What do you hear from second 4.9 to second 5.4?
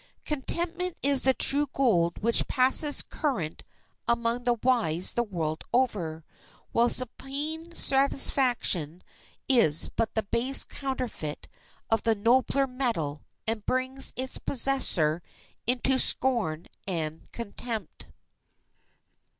the